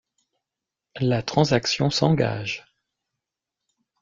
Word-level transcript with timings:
La 0.99 1.21
transaction 1.21 1.91
s'engage... 1.91 2.65